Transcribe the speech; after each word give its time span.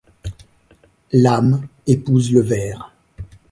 L’âme 1.13 1.67
épouse 1.85 2.31
le 2.31 2.41
ver 2.41 2.91